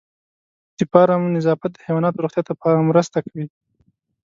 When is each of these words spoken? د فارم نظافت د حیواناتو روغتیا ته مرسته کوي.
د 0.77 0.79
فارم 0.91 1.21
نظافت 1.35 1.69
د 1.73 1.77
حیواناتو 1.85 2.21
روغتیا 2.23 2.43
ته 2.47 2.53
مرسته 2.89 3.17
کوي. 3.27 3.45